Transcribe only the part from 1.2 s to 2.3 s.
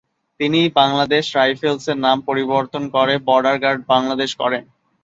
রাইফেলসের নাম